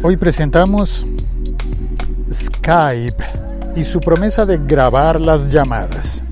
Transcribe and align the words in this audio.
Hoy 0.00 0.16
presentamos 0.16 1.04
Skype 2.32 3.24
y 3.74 3.82
su 3.82 3.98
promesa 3.98 4.46
de 4.46 4.58
grabar 4.58 5.20
las 5.20 5.50
llamadas. 5.50 6.24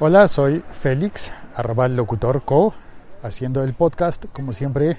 Hola, 0.00 0.26
soy 0.26 0.64
Félix, 0.72 1.34
arroba 1.54 1.86
locutor 1.86 2.42
co, 2.44 2.72
haciendo 3.22 3.62
el 3.62 3.74
podcast 3.74 4.24
como 4.32 4.54
siempre 4.54 4.96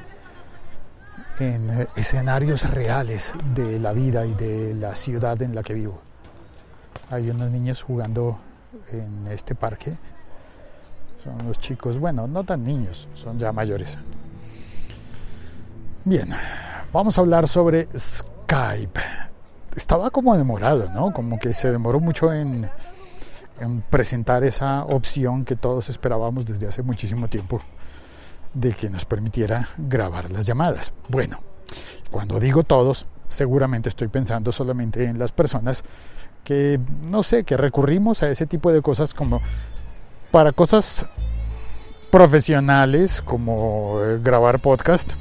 en 1.40 1.88
escenarios 1.96 2.70
reales 2.70 3.34
de 3.56 3.80
la 3.80 3.92
vida 3.92 4.28
y 4.28 4.36
de 4.36 4.76
la 4.76 4.94
ciudad 4.94 5.42
en 5.42 5.56
la 5.56 5.64
que 5.64 5.74
vivo. 5.74 6.00
Hay 7.10 7.32
unos 7.32 7.50
niños 7.50 7.82
jugando 7.82 8.38
en 8.92 9.28
este 9.32 9.56
parque. 9.56 9.98
Son 11.24 11.38
los 11.48 11.58
chicos, 11.58 11.98
bueno, 11.98 12.28
no 12.28 12.44
tan 12.44 12.66
niños, 12.66 13.08
son 13.14 13.40
ya 13.40 13.54
mayores. 13.54 13.98
Bien, 16.04 16.30
vamos 16.92 17.18
a 17.18 17.22
hablar 17.22 17.48
sobre 17.48 17.88
Skype. 17.98 19.00
Estaba 19.74 20.10
como 20.10 20.36
demorado, 20.36 20.90
¿no? 20.90 21.14
Como 21.14 21.40
que 21.40 21.54
se 21.54 21.72
demoró 21.72 22.02
mucho 22.02 22.34
en, 22.34 22.70
en 23.62 23.82
presentar 23.84 24.44
esa 24.44 24.84
opción 24.84 25.46
que 25.46 25.56
todos 25.56 25.88
esperábamos 25.88 26.46
desde 26.46 26.68
hace 26.68 26.84
muchísimo 26.84 27.30
tiempo 27.30 27.62
de 28.54 28.74
que 28.74 28.90
nos 28.90 29.06
permitiera 29.06 29.70
grabar 29.78 30.30
las 30.30 30.46
llamadas. 30.46 30.92
Bueno, 31.08 31.40
cuando 32.12 32.38
digo 32.40 32.64
todos, 32.64 33.08
seguramente 33.30 33.88
estoy 33.88 34.10
pensando 34.10 34.52
solamente 34.52 35.06
en 35.06 35.18
las 35.18 35.32
personas 35.32 35.86
que, 36.44 36.80
no 37.10 37.24
sé, 37.24 37.46
que 37.46 37.56
recurrimos 37.56 38.22
a 38.24 38.30
ese 38.30 38.46
tipo 38.46 38.74
de 38.74 38.82
cosas 38.82 39.14
como 39.14 39.40
para 40.34 40.52
cosas 40.52 41.06
profesionales 42.10 43.22
como 43.22 44.00
eh, 44.02 44.18
grabar 44.20 44.60
podcast. 44.60 45.12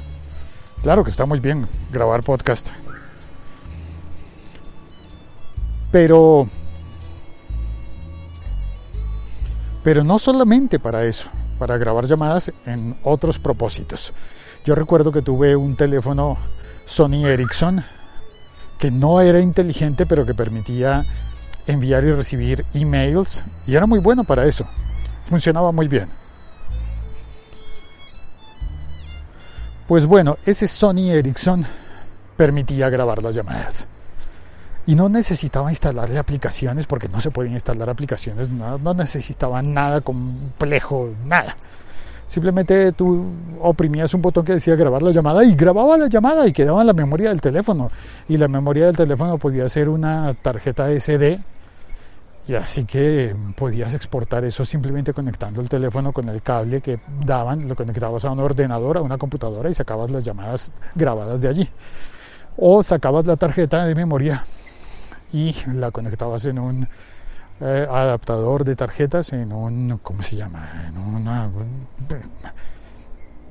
Claro 0.81 1.03
que 1.03 1.11
está 1.11 1.27
muy 1.27 1.39
bien 1.39 1.67
grabar 1.91 2.23
podcast. 2.23 2.69
Pero 5.91 6.49
pero 9.83 10.03
no 10.03 10.17
solamente 10.17 10.79
para 10.79 11.05
eso 11.05 11.29
para 11.59 11.77
grabar 11.77 12.05
llamadas 12.07 12.51
en 12.65 12.97
otros 13.03 13.37
propósitos. 13.37 14.13
Yo 14.65 14.73
recuerdo 14.73 15.11
que 15.11 15.21
tuve 15.21 15.55
un 15.55 15.75
teléfono 15.75 16.39
Sony 16.85 17.27
Ericsson 17.27 17.83
que 18.79 18.89
no 18.89 19.21
era 19.21 19.39
inteligente 19.39 20.07
pero 20.07 20.25
que 20.25 20.33
permitía 20.33 21.05
enviar 21.67 22.03
y 22.03 22.13
recibir 22.13 22.65
emails 22.73 23.43
y 23.67 23.75
era 23.75 23.85
muy 23.85 23.99
bueno 23.99 24.23
para 24.23 24.47
eso. 24.47 24.65
Funcionaba 25.25 25.71
muy 25.71 25.87
bien. 25.87 26.07
Pues 29.87 30.05
bueno, 30.05 30.37
ese 30.45 30.67
Sony 30.67 31.11
Ericsson 31.11 31.65
permitía 32.37 32.89
grabar 32.89 33.21
las 33.21 33.35
llamadas. 33.35 33.87
Y 34.85 34.95
no 34.95 35.07
necesitaba 35.07 35.69
instalarle 35.69 36.17
aplicaciones 36.17 36.87
porque 36.87 37.07
no 37.07 37.19
se 37.21 37.31
podían 37.31 37.53
instalar 37.53 37.89
aplicaciones, 37.89 38.49
no, 38.49 38.77
no 38.77 38.93
necesitaba 38.93 39.61
nada 39.61 40.01
complejo, 40.01 41.09
nada. 41.25 41.55
Simplemente 42.25 42.91
tú 42.93 43.25
oprimías 43.61 44.13
un 44.13 44.21
botón 44.21 44.45
que 44.45 44.53
decía 44.53 44.75
grabar 44.75 45.03
la 45.03 45.11
llamada 45.11 45.43
y 45.43 45.55
grababa 45.55 45.97
la 45.97 46.07
llamada 46.07 46.47
y 46.47 46.53
quedaba 46.53 46.81
en 46.81 46.87
la 46.87 46.93
memoria 46.93 47.29
del 47.29 47.41
teléfono. 47.41 47.91
Y 48.27 48.37
la 48.37 48.47
memoria 48.47 48.87
del 48.87 48.97
teléfono 48.97 49.37
podía 49.37 49.67
ser 49.69 49.89
una 49.89 50.33
tarjeta 50.33 50.89
SD 50.89 51.39
y 52.47 52.55
así 52.55 52.83
que 52.83 53.35
podías 53.55 53.93
exportar 53.93 54.43
eso 54.43 54.65
simplemente 54.65 55.13
conectando 55.13 55.61
el 55.61 55.69
teléfono 55.69 56.11
con 56.11 56.27
el 56.27 56.41
cable 56.41 56.81
que 56.81 56.99
daban, 57.25 57.69
lo 57.69 57.75
conectabas 57.75 58.25
a 58.25 58.31
un 58.31 58.39
ordenador, 58.39 58.97
a 58.97 59.01
una 59.01 59.17
computadora 59.17 59.69
y 59.69 59.73
sacabas 59.73 60.11
las 60.11 60.25
llamadas 60.25 60.73
grabadas 60.93 61.41
de 61.41 61.47
allí. 61.47 61.69
O 62.57 62.83
sacabas 62.83 63.25
la 63.25 63.37
tarjeta 63.37 63.85
de 63.85 63.95
memoria 63.95 64.43
y 65.31 65.55
la 65.73 65.91
conectabas 65.91 66.43
en 66.45 66.59
un 66.59 66.87
eh, 67.61 67.87
adaptador 67.89 68.65
de 68.65 68.75
tarjetas, 68.75 69.31
en 69.31 69.53
un, 69.53 69.99
¿cómo 70.03 70.21
se 70.21 70.35
llama? 70.35 70.69
En 70.87 70.97
una 70.97 71.49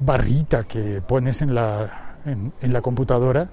barrita 0.01 0.65
que 0.65 1.01
pones 1.01 1.41
en 1.41 1.55
la, 1.55 2.17
en, 2.27 2.53
en 2.61 2.73
la 2.73 2.83
computadora 2.83 3.49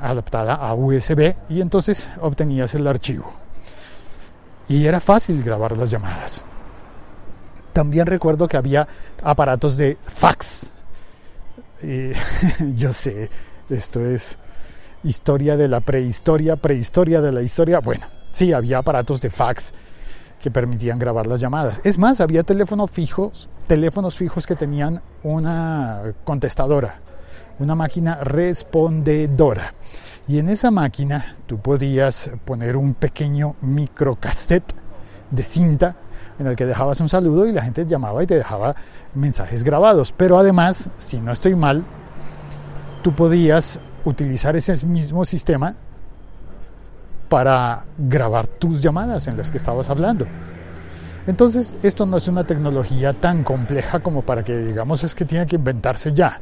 adaptada 0.00 0.54
a 0.54 0.74
USB 0.74 1.34
y 1.50 1.60
entonces 1.60 2.08
obtenías 2.20 2.74
el 2.74 2.86
archivo. 2.86 3.41
Y 4.72 4.86
era 4.86 5.00
fácil 5.00 5.42
grabar 5.42 5.76
las 5.76 5.90
llamadas. 5.90 6.46
También 7.74 8.06
recuerdo 8.06 8.48
que 8.48 8.56
había 8.56 8.88
aparatos 9.22 9.76
de 9.76 9.98
fax. 10.02 10.70
Y, 11.82 12.12
yo 12.74 12.94
sé, 12.94 13.28
esto 13.68 14.00
es 14.00 14.38
historia 15.04 15.58
de 15.58 15.68
la 15.68 15.80
prehistoria, 15.80 16.56
prehistoria 16.56 17.20
de 17.20 17.32
la 17.32 17.42
historia. 17.42 17.80
Bueno, 17.80 18.06
sí, 18.32 18.54
había 18.54 18.78
aparatos 18.78 19.20
de 19.20 19.28
fax 19.28 19.74
que 20.40 20.50
permitían 20.50 20.98
grabar 20.98 21.26
las 21.26 21.40
llamadas. 21.40 21.82
Es 21.84 21.98
más, 21.98 22.22
había 22.22 22.42
teléfonos 22.42 22.90
fijos, 22.90 23.50
teléfonos 23.66 24.16
fijos 24.16 24.46
que 24.46 24.56
tenían 24.56 25.02
una 25.22 26.14
contestadora, 26.24 26.94
una 27.58 27.74
máquina 27.74 28.24
respondedora. 28.24 29.74
Y 30.32 30.38
en 30.38 30.48
esa 30.48 30.70
máquina 30.70 31.36
tú 31.44 31.58
podías 31.58 32.30
poner 32.46 32.78
un 32.78 32.94
pequeño 32.94 33.54
microcassette 33.60 34.72
de 35.30 35.42
cinta 35.42 35.94
en 36.38 36.46
el 36.46 36.56
que 36.56 36.64
dejabas 36.64 37.00
un 37.00 37.10
saludo 37.10 37.44
y 37.46 37.52
la 37.52 37.60
gente 37.60 37.84
llamaba 37.84 38.22
y 38.22 38.26
te 38.26 38.36
dejaba 38.36 38.74
mensajes 39.12 39.62
grabados. 39.62 40.14
Pero 40.16 40.38
además, 40.38 40.88
si 40.96 41.18
no 41.18 41.32
estoy 41.32 41.54
mal, 41.54 41.84
tú 43.02 43.14
podías 43.14 43.78
utilizar 44.06 44.56
ese 44.56 44.86
mismo 44.86 45.26
sistema 45.26 45.74
para 47.28 47.84
grabar 47.98 48.46
tus 48.46 48.80
llamadas 48.80 49.26
en 49.26 49.36
las 49.36 49.50
que 49.50 49.58
estabas 49.58 49.90
hablando. 49.90 50.26
Entonces, 51.26 51.76
esto 51.82 52.06
no 52.06 52.16
es 52.16 52.26
una 52.26 52.44
tecnología 52.44 53.12
tan 53.12 53.44
compleja 53.44 54.00
como 54.00 54.22
para 54.22 54.42
que 54.42 54.56
digamos 54.56 55.04
es 55.04 55.14
que 55.14 55.26
tiene 55.26 55.44
que 55.44 55.56
inventarse 55.56 56.14
ya. 56.14 56.40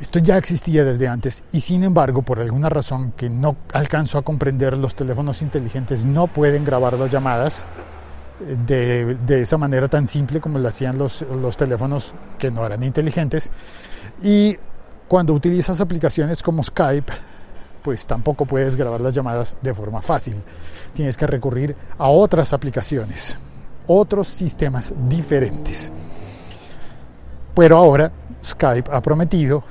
Esto 0.00 0.18
ya 0.18 0.38
existía 0.38 0.82
desde 0.82 1.08
antes 1.08 1.44
y 1.52 1.60
sin 1.60 1.84
embargo, 1.84 2.22
por 2.22 2.40
alguna 2.40 2.70
razón 2.70 3.12
que 3.12 3.28
no 3.28 3.56
alcanzo 3.72 4.16
a 4.16 4.22
comprender, 4.22 4.76
los 4.78 4.94
teléfonos 4.94 5.42
inteligentes 5.42 6.06
no 6.06 6.26
pueden 6.26 6.64
grabar 6.64 6.94
las 6.94 7.10
llamadas 7.10 7.66
eh, 8.40 8.56
de, 8.66 9.14
de 9.26 9.42
esa 9.42 9.58
manera 9.58 9.88
tan 9.88 10.06
simple 10.06 10.40
como 10.40 10.58
lo 10.58 10.68
hacían 10.68 10.96
los, 10.96 11.22
los 11.22 11.56
teléfonos 11.56 12.14
que 12.38 12.50
no 12.50 12.64
eran 12.64 12.82
inteligentes. 12.82 13.50
Y 14.22 14.56
cuando 15.06 15.34
utilizas 15.34 15.80
aplicaciones 15.82 16.42
como 16.42 16.62
Skype, 16.62 17.12
pues 17.82 18.06
tampoco 18.06 18.46
puedes 18.46 18.76
grabar 18.76 19.00
las 19.00 19.12
llamadas 19.12 19.58
de 19.60 19.74
forma 19.74 20.00
fácil. 20.00 20.36
Tienes 20.94 21.16
que 21.16 21.26
recurrir 21.26 21.76
a 21.98 22.08
otras 22.08 22.52
aplicaciones, 22.54 23.36
otros 23.86 24.28
sistemas 24.28 24.94
diferentes. 25.08 25.92
Pero 27.54 27.76
ahora 27.76 28.10
Skype 28.42 28.90
ha 28.90 29.02
prometido 29.02 29.62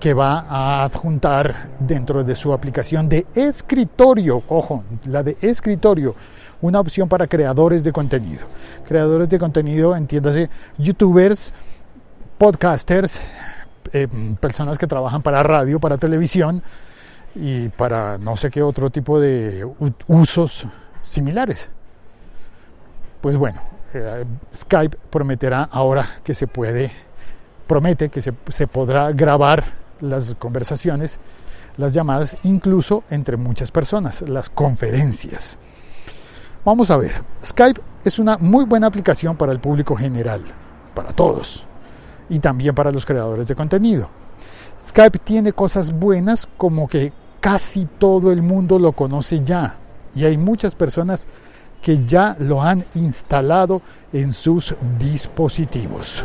que 0.00 0.14
va 0.14 0.40
a 0.48 0.84
adjuntar 0.84 1.70
dentro 1.78 2.24
de 2.24 2.34
su 2.34 2.52
aplicación 2.52 3.08
de 3.08 3.26
escritorio, 3.34 4.42
ojo, 4.48 4.84
la 5.06 5.22
de 5.22 5.36
escritorio, 5.40 6.14
una 6.60 6.80
opción 6.80 7.08
para 7.08 7.26
creadores 7.26 7.84
de 7.84 7.92
contenido. 7.92 8.42
Creadores 8.86 9.28
de 9.28 9.38
contenido, 9.38 9.96
entiéndase, 9.96 10.50
youtubers, 10.78 11.52
podcasters, 12.38 13.20
eh, 13.92 14.08
personas 14.40 14.78
que 14.78 14.86
trabajan 14.86 15.22
para 15.22 15.42
radio, 15.42 15.78
para 15.78 15.98
televisión 15.98 16.62
y 17.34 17.68
para 17.70 18.18
no 18.18 18.36
sé 18.36 18.50
qué 18.50 18.62
otro 18.62 18.90
tipo 18.90 19.20
de 19.20 19.66
usos 20.06 20.66
similares. 21.02 21.70
Pues 23.20 23.36
bueno, 23.36 23.60
eh, 23.92 24.24
Skype 24.54 24.96
prometerá 25.10 25.68
ahora 25.70 26.06
que 26.22 26.34
se 26.34 26.46
puede, 26.46 26.92
promete 27.66 28.08
que 28.08 28.20
se, 28.20 28.32
se 28.48 28.66
podrá 28.66 29.12
grabar 29.12 29.83
las 30.08 30.34
conversaciones, 30.38 31.18
las 31.76 31.92
llamadas, 31.92 32.36
incluso 32.44 33.04
entre 33.10 33.36
muchas 33.36 33.70
personas, 33.70 34.22
las 34.28 34.48
conferencias. 34.50 35.58
Vamos 36.64 36.90
a 36.90 36.96
ver, 36.96 37.22
Skype 37.44 37.80
es 38.04 38.18
una 38.18 38.38
muy 38.38 38.64
buena 38.64 38.86
aplicación 38.86 39.36
para 39.36 39.52
el 39.52 39.60
público 39.60 39.96
general, 39.96 40.42
para 40.94 41.12
todos 41.12 41.66
y 42.28 42.38
también 42.38 42.74
para 42.74 42.90
los 42.90 43.04
creadores 43.04 43.48
de 43.48 43.54
contenido. 43.54 44.08
Skype 44.80 45.18
tiene 45.18 45.52
cosas 45.52 45.92
buenas 45.92 46.48
como 46.56 46.88
que 46.88 47.12
casi 47.40 47.84
todo 47.84 48.32
el 48.32 48.42
mundo 48.42 48.78
lo 48.78 48.92
conoce 48.92 49.44
ya 49.44 49.76
y 50.14 50.24
hay 50.24 50.38
muchas 50.38 50.74
personas 50.74 51.26
que 51.82 52.04
ya 52.06 52.34
lo 52.38 52.62
han 52.62 52.84
instalado 52.94 53.82
en 54.12 54.32
sus 54.32 54.74
dispositivos. 54.98 56.24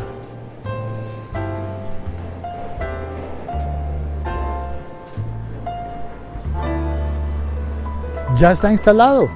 Ya 8.40 8.52
está 8.52 8.72
instalado. 8.72 9.30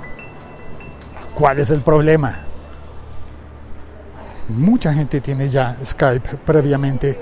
¿Cuál 1.35 1.59
es 1.59 1.69
el 1.71 1.81
problema? 1.81 2.39
mucha 4.49 4.93
gente 4.93 5.21
tiene 5.21 5.49
ya 5.49 5.77
Skype 5.83 6.37
previamente 6.45 7.19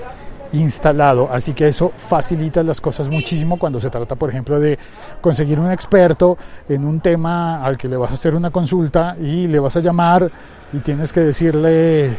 instalado, 0.52 1.28
así 1.32 1.54
que 1.54 1.66
eso 1.66 1.92
facilita 1.96 2.62
las 2.62 2.80
cosas 2.80 3.08
muchísimo 3.08 3.58
cuando 3.58 3.80
se 3.80 3.88
trata, 3.88 4.16
por 4.16 4.28
ejemplo, 4.28 4.60
de 4.60 4.78
conseguir 5.20 5.58
un 5.58 5.70
experto 5.70 6.36
en 6.68 6.84
un 6.84 7.00
tema 7.00 7.64
al 7.64 7.78
que 7.78 7.88
le 7.88 7.96
vas 7.96 8.10
a 8.10 8.14
hacer 8.14 8.34
una 8.34 8.50
consulta 8.50 9.16
y 9.18 9.46
le 9.46 9.58
vas 9.58 9.76
a 9.76 9.80
llamar 9.80 10.30
y 10.72 10.78
tienes 10.78 11.10
que 11.10 11.20
decirle, 11.20 12.14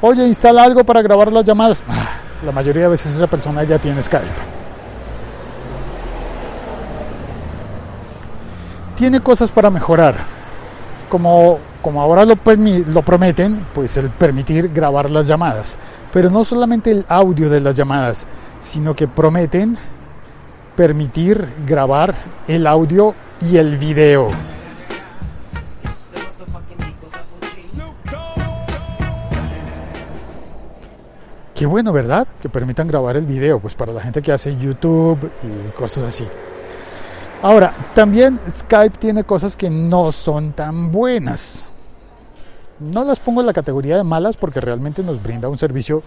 oye, 0.00 0.24
instala 0.26 0.62
algo 0.62 0.84
para 0.84 1.02
grabar 1.02 1.32
las 1.32 1.44
llamadas. 1.44 1.82
Ah, 1.88 2.20
la 2.46 2.52
mayoría 2.52 2.82
de 2.82 2.88
veces 2.90 3.12
esa 3.12 3.26
persona 3.26 3.64
ya 3.64 3.78
tiene 3.78 4.00
Skype. 4.00 4.53
Tiene 8.96 9.20
cosas 9.20 9.50
para 9.50 9.70
mejorar, 9.70 10.16
como, 11.08 11.58
como 11.82 12.00
ahora 12.00 12.24
lo, 12.24 12.38
lo 12.86 13.02
prometen, 13.02 13.66
pues 13.74 13.96
el 13.96 14.10
permitir 14.10 14.72
grabar 14.72 15.10
las 15.10 15.26
llamadas 15.26 15.78
pero 16.14 16.30
no 16.30 16.44
solamente 16.44 16.92
el 16.92 17.04
audio 17.08 17.50
de 17.50 17.60
las 17.60 17.74
llamadas, 17.74 18.28
sino 18.60 18.94
que 18.94 19.08
prometen 19.08 19.76
permitir 20.76 21.44
grabar 21.66 22.14
el 22.46 22.68
audio 22.68 23.16
y 23.40 23.56
el 23.56 23.76
video. 23.78 24.30
Qué 31.52 31.66
bueno, 31.66 31.92
¿verdad? 31.92 32.28
Que 32.40 32.48
permitan 32.48 32.86
grabar 32.86 33.16
el 33.16 33.26
video, 33.26 33.58
pues 33.58 33.74
para 33.74 33.92
la 33.92 34.00
gente 34.00 34.22
que 34.22 34.30
hace 34.30 34.56
YouTube 34.56 35.18
y 35.42 35.76
cosas 35.76 36.04
así. 36.04 36.28
Ahora, 37.42 37.74
también 37.94 38.40
Skype 38.48 38.98
tiene 38.98 39.24
cosas 39.24 39.56
que 39.56 39.68
no 39.68 40.12
son 40.12 40.52
tan 40.52 40.90
buenas. 40.90 41.68
No 42.80 43.04
las 43.04 43.18
pongo 43.18 43.40
en 43.40 43.46
la 43.46 43.52
categoría 43.52 43.96
de 43.96 44.04
malas 44.04 44.36
porque 44.36 44.60
realmente 44.60 45.02
nos 45.02 45.22
brinda 45.22 45.48
un 45.48 45.56
servicio 45.56 46.02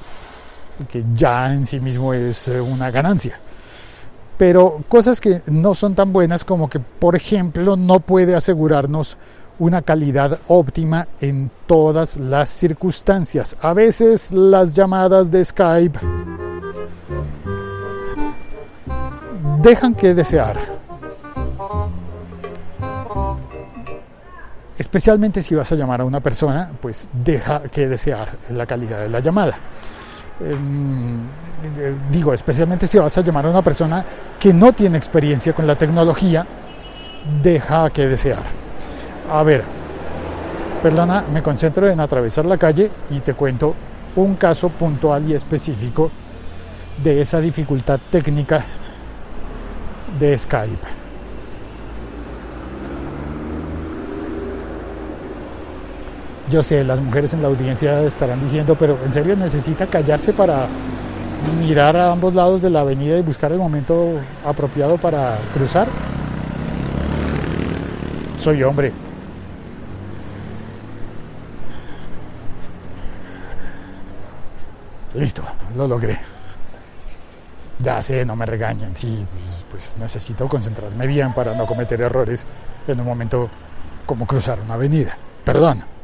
que 0.86 1.04
ya 1.16 1.54
en 1.54 1.66
sí 1.66 1.80
mismo 1.80 2.14
es 2.14 2.48
eh, 2.48 2.60
una 2.62 2.92
ganancia. 2.92 3.40
Pero 4.38 4.84
cosas 4.88 5.20
que 5.20 5.42
no 5.48 5.74
son 5.74 5.96
tan 5.96 6.14
buenas 6.14 6.44
como 6.44 6.70
que, 6.70 6.80
por 6.80 7.16
ejemplo, 7.16 7.76
no 7.76 8.00
puede 8.00 8.36
asegurarnos 8.36 9.18
una 9.60 9.82
calidad 9.82 10.40
óptima 10.48 11.08
en 11.20 11.50
todas 11.66 12.18
las 12.18 12.50
circunstancias. 12.50 13.58
A 13.60 13.74
veces 13.74 14.32
las 14.32 14.76
llamadas 14.76 15.32
de 15.32 15.44
Skype 15.44 16.00
dejan 19.64 19.96
que 19.96 20.14
desear. 20.14 20.77
Especialmente 24.78 25.42
si 25.42 25.56
vas 25.56 25.72
a 25.72 25.76
llamar 25.76 26.02
a 26.02 26.06
una 26.06 26.20
persona, 26.20 26.72
pues 26.82 27.10
deja 27.12 27.64
que 27.64 27.88
desear 27.88 28.30
la 28.50 28.66
calidad 28.66 29.00
de 29.00 29.10
la 29.10 29.20
llamada. 29.20 29.58
Em, 30.40 31.18
digo, 32.12 32.34
especialmente 32.34 32.86
si 32.86 33.00
vas 33.00 33.18
a 33.18 33.22
llamar 33.22 33.48
a 33.48 33.50
una 33.50 33.64
persona 33.64 34.06
que 34.40 34.54
no 34.54 34.74
tiene 34.74 34.98
experiencia 34.98 35.54
con 35.54 35.66
la 35.66 35.76
tecnología, 35.76 36.46
deja 37.42 37.90
que 37.90 38.08
desear. 38.08 38.44
A 39.32 39.42
ver, 39.42 39.64
perdona, 40.84 41.24
me 41.34 41.42
concentro 41.42 41.90
en 41.90 42.00
atravesar 42.00 42.46
la 42.46 42.58
calle 42.58 42.92
y 43.10 43.20
te 43.20 43.34
cuento 43.34 43.74
un 44.16 44.36
caso 44.36 44.70
puntual 44.70 45.28
y 45.28 45.34
específico 45.34 46.12
de 47.04 47.22
esa 47.22 47.40
dificultad 47.40 48.00
técnica 48.12 48.64
de 50.20 50.38
Skype. 50.38 50.97
Yo 56.50 56.64
sé, 56.64 56.84
las 56.86 57.02
mujeres 57.02 57.34
en 57.34 57.42
la 57.42 57.50
audiencia 57.50 58.02
estarán 58.04 58.40
diciendo, 58.40 58.76
pero 58.80 58.98
en 59.04 59.12
serio 59.12 59.36
necesita 59.36 59.86
callarse 59.88 60.32
para 60.32 60.68
mirar 61.60 61.98
a 61.98 62.14
ambos 62.14 62.34
lados 62.34 62.62
de 62.62 62.70
la 62.70 62.82
avenida 62.82 63.18
y 63.18 63.22
buscar 63.22 63.52
el 63.52 63.58
momento 63.58 64.14
apropiado 64.46 64.98
para 64.98 65.38
cruzar. 65.54 65.88
Soy 68.38 68.64
hombre. 68.64 68.94
Listo, 75.16 75.44
lo 75.76 75.88
logré. 75.88 76.18
Ya 77.80 78.02
sé, 78.02 78.24
no 78.26 78.36
me 78.38 78.46
regañan, 78.46 78.96
sí, 78.96 79.26
pues, 79.34 79.66
pues, 79.70 79.94
necesito 80.00 80.48
concentrarme 80.48 81.08
bien 81.08 81.34
para 81.34 81.54
no 81.56 81.66
cometer 81.66 82.02
errores 82.02 82.46
en 82.88 83.00
un 83.02 83.06
momento 83.06 83.50
como 84.06 84.26
cruzar 84.26 84.62
una 84.62 84.76
avenida. 84.76 85.18
Perdón. 85.44 85.97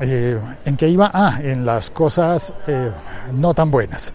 Eh, 0.00 0.38
¿En 0.64 0.76
qué 0.76 0.88
iba? 0.88 1.10
Ah, 1.12 1.40
en 1.42 1.66
las 1.66 1.90
cosas 1.90 2.54
eh, 2.66 2.90
no 3.32 3.52
tan 3.52 3.70
buenas. 3.70 4.12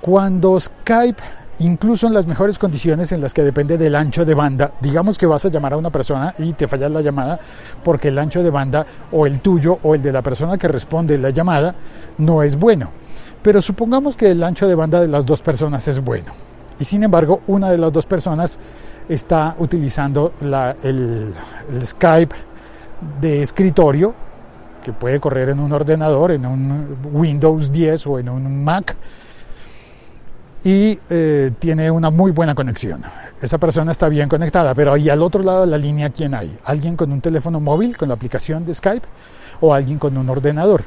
Cuando 0.00 0.58
Skype, 0.58 1.22
incluso 1.60 2.08
en 2.08 2.14
las 2.14 2.26
mejores 2.26 2.58
condiciones 2.58 3.12
en 3.12 3.20
las 3.20 3.32
que 3.32 3.42
depende 3.42 3.78
del 3.78 3.94
ancho 3.94 4.24
de 4.24 4.34
banda, 4.34 4.72
digamos 4.80 5.16
que 5.16 5.26
vas 5.26 5.44
a 5.44 5.50
llamar 5.50 5.74
a 5.74 5.76
una 5.76 5.90
persona 5.90 6.34
y 6.38 6.52
te 6.54 6.66
falla 6.66 6.88
la 6.88 7.00
llamada 7.00 7.38
porque 7.84 8.08
el 8.08 8.18
ancho 8.18 8.42
de 8.42 8.50
banda 8.50 8.84
o 9.12 9.26
el 9.26 9.40
tuyo 9.40 9.78
o 9.84 9.94
el 9.94 10.02
de 10.02 10.12
la 10.12 10.22
persona 10.22 10.58
que 10.58 10.66
responde 10.66 11.16
la 11.16 11.30
llamada 11.30 11.74
no 12.18 12.42
es 12.42 12.56
bueno. 12.56 12.90
Pero 13.40 13.62
supongamos 13.62 14.16
que 14.16 14.32
el 14.32 14.42
ancho 14.42 14.66
de 14.66 14.74
banda 14.74 15.00
de 15.00 15.08
las 15.08 15.24
dos 15.24 15.42
personas 15.42 15.86
es 15.86 16.00
bueno. 16.00 16.32
Y 16.80 16.84
sin 16.84 17.04
embargo, 17.04 17.42
una 17.46 17.70
de 17.70 17.78
las 17.78 17.92
dos 17.92 18.04
personas 18.04 18.58
está 19.08 19.54
utilizando 19.60 20.32
el 20.82 21.32
Skype 21.84 22.34
de 23.20 23.42
escritorio 23.42 24.23
que 24.84 24.92
puede 24.92 25.18
correr 25.18 25.48
en 25.48 25.58
un 25.58 25.72
ordenador, 25.72 26.30
en 26.30 26.46
un 26.46 26.96
Windows 27.12 27.72
10 27.72 28.06
o 28.06 28.18
en 28.20 28.28
un 28.28 28.62
Mac, 28.62 28.94
y 30.62 30.98
eh, 31.10 31.50
tiene 31.58 31.90
una 31.90 32.10
muy 32.10 32.30
buena 32.30 32.54
conexión. 32.54 33.02
Esa 33.40 33.58
persona 33.58 33.90
está 33.92 34.08
bien 34.08 34.28
conectada, 34.28 34.74
pero 34.74 34.92
ahí 34.92 35.08
al 35.08 35.22
otro 35.22 35.42
lado 35.42 35.62
de 35.62 35.66
la 35.66 35.78
línea, 35.78 36.10
¿quién 36.10 36.34
hay? 36.34 36.56
¿Alguien 36.64 36.96
con 36.96 37.10
un 37.10 37.20
teléfono 37.20 37.60
móvil, 37.60 37.96
con 37.96 38.08
la 38.08 38.14
aplicación 38.14 38.64
de 38.64 38.74
Skype, 38.74 39.06
o 39.60 39.74
alguien 39.74 39.98
con 39.98 40.16
un 40.16 40.28
ordenador? 40.28 40.84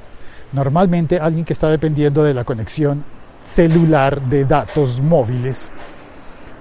Normalmente 0.53 1.19
alguien 1.19 1.43
que 1.43 1.53
está 1.53 1.69
dependiendo 1.69 2.23
de 2.23 2.33
la 2.33 2.43
conexión 2.43 3.03
celular 3.39 4.21
de 4.21 4.45
datos 4.45 5.01
móviles, 5.01 5.71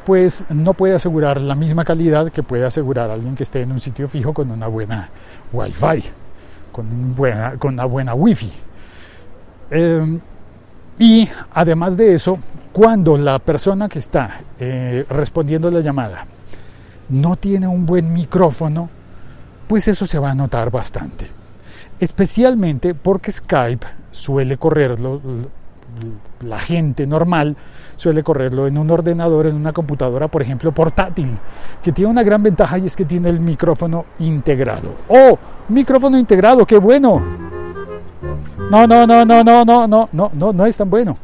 pues 0.04 0.46
no 0.50 0.74
puede 0.74 0.94
asegurar 0.94 1.40
la 1.40 1.54
misma 1.54 1.84
calidad 1.84 2.30
que 2.30 2.42
puede 2.42 2.64
asegurar 2.64 3.10
alguien 3.10 3.34
que 3.34 3.42
esté 3.42 3.62
en 3.62 3.72
un 3.72 3.80
sitio 3.80 4.08
fijo 4.08 4.32
con 4.32 4.50
una 4.50 4.66
buena 4.66 5.10
Wi-Fi 5.52 6.25
con, 6.76 7.14
buena, 7.14 7.56
con 7.58 7.72
una 7.72 7.86
buena 7.86 8.12
wifi. 8.12 8.52
Eh, 9.70 10.20
y 10.98 11.26
además 11.54 11.96
de 11.96 12.14
eso, 12.14 12.38
cuando 12.70 13.16
la 13.16 13.38
persona 13.38 13.88
que 13.88 13.98
está 13.98 14.42
eh, 14.60 15.06
respondiendo 15.08 15.70
la 15.70 15.80
llamada 15.80 16.26
no 17.08 17.36
tiene 17.36 17.66
un 17.66 17.86
buen 17.86 18.12
micrófono, 18.12 18.90
pues 19.66 19.88
eso 19.88 20.04
se 20.04 20.18
va 20.18 20.32
a 20.32 20.34
notar 20.34 20.70
bastante. 20.70 21.26
Especialmente 21.98 22.94
porque 22.94 23.32
Skype 23.32 23.86
suele 24.10 24.58
correrlo, 24.58 25.22
la 26.40 26.58
gente 26.58 27.06
normal 27.06 27.56
suele 27.96 28.22
correrlo 28.22 28.66
en 28.66 28.78
un 28.78 28.90
ordenador, 28.90 29.46
en 29.46 29.56
una 29.56 29.72
computadora, 29.72 30.28
por 30.28 30.42
ejemplo, 30.42 30.72
portátil, 30.72 31.36
que 31.82 31.92
tiene 31.92 32.10
una 32.10 32.22
gran 32.22 32.42
ventaja 32.42 32.78
y 32.78 32.86
es 32.86 32.94
que 32.94 33.04
tiene 33.04 33.28
el 33.28 33.40
micrófono 33.40 34.04
integrado. 34.18 34.92
¡Oh! 35.08 35.38
Micrófono 35.68 36.18
integrado, 36.18 36.66
qué 36.66 36.78
bueno. 36.78 37.22
No, 38.70 38.86
no, 38.86 39.06
no, 39.06 39.24
no, 39.24 39.44
no, 39.44 39.64
no, 39.64 39.86
no, 39.86 40.08
no, 40.12 40.30
no, 40.32 40.52
no 40.52 40.66
es 40.66 40.76
tan 40.76 40.90
bueno. 40.90 41.16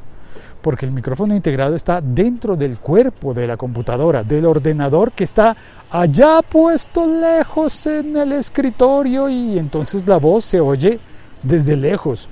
Porque 0.63 0.87
el 0.87 0.93
micrófono 0.93 1.35
integrado 1.35 1.75
está 1.75 2.01
dentro 2.01 2.57
del 2.57 2.79
cuerpo 2.79 3.35
de 3.35 3.49
la 3.49 3.57
computadora, 3.57 4.23
del 4.23 4.47
ordenador 4.47 5.11
que 5.11 5.25
está 5.25 5.57
allá 5.91 6.41
puesto 6.49 7.05
lejos 7.05 7.87
en 7.87 8.17
el 8.17 8.33
escritorio 8.33 9.29
y 9.29 9.59
entonces 9.59 10.07
la 10.07 10.19
voz 10.19 10.45
se 10.45 10.61
oye 10.61 11.01
desde 11.43 11.77
lejos. 11.77 12.29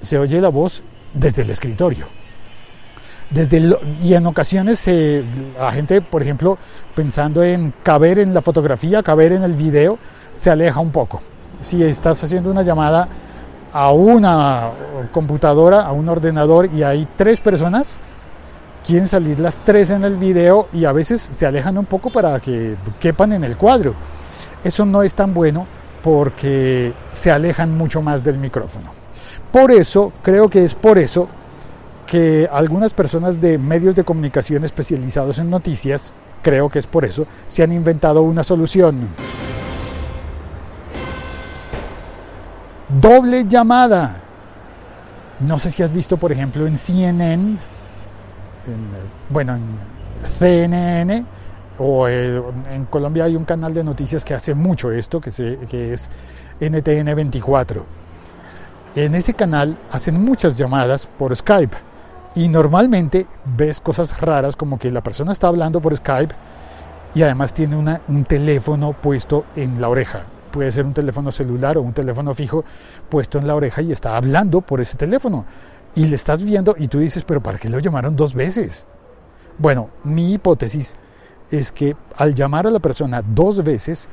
Se 0.00 0.18
oye 0.18 0.40
la 0.40 0.48
voz 0.48 0.82
desde 1.12 1.42
el 1.42 1.50
escritorio. 1.50 2.19
Desde 3.30 3.76
y 4.02 4.14
en 4.14 4.26
ocasiones 4.26 4.86
eh, 4.88 5.22
la 5.58 5.70
gente, 5.70 6.00
por 6.00 6.20
ejemplo, 6.20 6.58
pensando 6.96 7.44
en 7.44 7.72
caber 7.84 8.18
en 8.18 8.34
la 8.34 8.42
fotografía, 8.42 9.04
caber 9.04 9.32
en 9.32 9.44
el 9.44 9.52
video, 9.52 9.98
se 10.32 10.50
aleja 10.50 10.80
un 10.80 10.90
poco. 10.90 11.22
Si 11.60 11.82
estás 11.84 12.22
haciendo 12.24 12.50
una 12.50 12.62
llamada 12.62 13.06
a 13.72 13.92
una 13.92 14.70
computadora, 15.12 15.82
a 15.82 15.92
un 15.92 16.08
ordenador 16.08 16.70
y 16.74 16.82
hay 16.82 17.06
tres 17.16 17.40
personas, 17.40 17.98
quieren 18.84 19.06
salir 19.06 19.38
las 19.38 19.58
tres 19.58 19.90
en 19.90 20.02
el 20.02 20.16
video 20.16 20.66
y 20.72 20.84
a 20.84 20.92
veces 20.92 21.20
se 21.20 21.46
alejan 21.46 21.78
un 21.78 21.86
poco 21.86 22.10
para 22.10 22.40
que 22.40 22.74
quepan 22.98 23.32
en 23.32 23.44
el 23.44 23.56
cuadro. 23.56 23.94
Eso 24.64 24.84
no 24.84 25.04
es 25.04 25.14
tan 25.14 25.32
bueno 25.32 25.68
porque 26.02 26.92
se 27.12 27.30
alejan 27.30 27.78
mucho 27.78 28.02
más 28.02 28.24
del 28.24 28.38
micrófono. 28.38 28.92
Por 29.52 29.70
eso, 29.70 30.12
creo 30.22 30.48
que 30.48 30.64
es 30.64 30.74
por 30.74 30.98
eso 30.98 31.28
que 32.10 32.48
algunas 32.50 32.92
personas 32.92 33.40
de 33.40 33.56
medios 33.56 33.94
de 33.94 34.02
comunicación 34.02 34.64
especializados 34.64 35.38
en 35.38 35.48
noticias, 35.48 36.12
creo 36.42 36.68
que 36.68 36.80
es 36.80 36.88
por 36.88 37.04
eso, 37.04 37.24
se 37.46 37.62
han 37.62 37.70
inventado 37.70 38.22
una 38.22 38.42
solución. 38.42 39.08
doble 43.00 43.46
llamada. 43.46 44.16
No 45.38 45.56
sé 45.60 45.70
si 45.70 45.84
has 45.84 45.92
visto, 45.92 46.16
por 46.16 46.32
ejemplo, 46.32 46.66
en 46.66 46.76
CNN, 46.76 47.56
bueno, 49.28 49.54
en 49.54 49.62
CNN, 50.38 51.24
o 51.78 52.08
en 52.08 52.86
Colombia 52.90 53.24
hay 53.24 53.36
un 53.36 53.44
canal 53.44 53.72
de 53.72 53.84
noticias 53.84 54.24
que 54.24 54.34
hace 54.34 54.54
mucho 54.54 54.90
esto, 54.90 55.20
que, 55.20 55.30
se, 55.30 55.58
que 55.70 55.92
es 55.92 56.10
NTN 56.60 57.14
24. 57.14 57.86
En 58.96 59.14
ese 59.14 59.32
canal 59.32 59.78
hacen 59.92 60.20
muchas 60.22 60.58
llamadas 60.58 61.06
por 61.06 61.34
Skype 61.34 61.89
y 62.34 62.48
normalmente 62.48 63.26
ves 63.56 63.80
cosas 63.80 64.20
raras 64.20 64.56
como 64.56 64.78
que 64.78 64.90
la 64.90 65.02
persona 65.02 65.32
está 65.32 65.48
hablando 65.48 65.80
por 65.80 65.96
Skype 65.96 66.34
y 67.14 67.22
además 67.22 67.52
tiene 67.52 67.76
un 67.76 68.24
teléfono 68.24 68.92
puesto 68.92 69.44
en 69.56 69.80
la 69.80 69.88
oreja. 69.88 70.22
Puede 70.50 70.70
ser 70.72 70.84
un 70.84 70.94
teléfono 70.94 71.32
celular 71.32 71.78
o 71.78 71.82
un 71.82 71.92
teléfono 71.92 72.34
fijo 72.34 72.64
puesto 73.08 73.38
en 73.38 73.46
la 73.46 73.54
oreja 73.54 73.82
y 73.82 73.92
está 73.92 74.16
hablando 74.16 74.60
por 74.60 74.80
ese 74.80 74.96
teléfono. 74.96 75.44
Y 75.94 76.06
le 76.06 76.16
estás 76.16 76.42
viendo 76.42 76.76
y 76.78 76.88
tú 76.88 76.98
dices, 76.98 77.24
pero 77.24 77.42
¿para 77.42 77.58
qué 77.58 77.68
lo 77.68 77.78
llamaron 77.78 78.14
dos 78.14 78.34
veces? 78.34 78.86
Bueno, 79.58 79.90
mi 80.04 80.32
hipótesis 80.32 80.94
es 81.50 81.72
que 81.72 81.96
al 82.16 82.34
llamar 82.34 82.66
a 82.66 82.70
la 82.70 82.78
persona 82.78 83.22
dos 83.22 83.62
veces, 83.64 84.08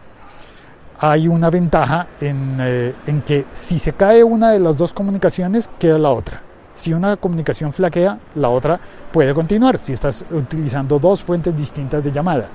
hay 0.99 1.27
una 1.27 1.51
ventaja 1.51 2.07
en, 2.19 2.57
eh, 2.59 2.95
en, 3.05 3.21
que 3.21 3.45
si 3.53 3.77
se 3.77 3.93
cae 3.93 4.23
una 4.23 4.51
de 4.51 4.59
las 4.59 4.77
dos 4.77 4.93
comunicaciones, 4.93 5.69
queda 5.77 5.99
la 5.99 6.09
otra. 6.09 6.41
Si 6.77 6.93
una 6.93 7.17
comunicación 7.17 7.73
flaquea, 7.73 8.19
la 8.35 8.49
otra 8.49 8.79
puede 9.11 9.33
continuar 9.33 9.79
si 9.79 9.93
estás 9.93 10.23
utilizando 10.29 10.99
dos 10.99 11.23
fuentes 11.23 11.57
distintas 11.57 12.03
de 12.03 12.11
llamada. 12.11 12.49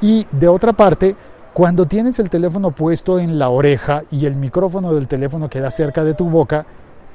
Y 0.00 0.26
de 0.32 0.48
otra 0.48 0.72
parte, 0.72 1.14
cuando 1.54 1.86
tienes 1.86 2.18
el 2.18 2.28
teléfono 2.28 2.72
puesto 2.72 3.20
en 3.20 3.38
la 3.38 3.50
oreja 3.50 4.02
y 4.10 4.26
el 4.26 4.34
micrófono 4.34 4.92
del 4.92 5.06
teléfono 5.06 5.48
queda 5.48 5.70
cerca 5.70 6.02
de 6.02 6.14
tu 6.14 6.28
boca, 6.28 6.66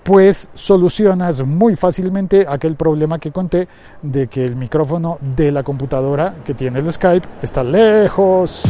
pues 0.03 0.49
solucionas 0.53 1.45
muy 1.45 1.75
fácilmente 1.75 2.45
aquel 2.47 2.77
problema 2.77 3.19
que 3.19 3.33
conté 3.33 3.67
de 4.01 4.27
que 4.27 4.45
el 4.45 4.55
micrófono 4.55 5.17
de 5.35 5.51
la 5.51 5.63
computadora 5.63 6.35
que 6.45 6.53
tiene 6.53 6.79
el 6.79 6.91
Skype 6.91 7.27
está 7.41 7.65
lejos. 7.65 8.63